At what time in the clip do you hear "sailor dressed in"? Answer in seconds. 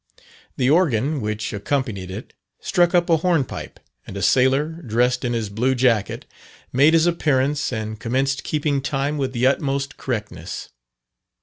4.23-5.33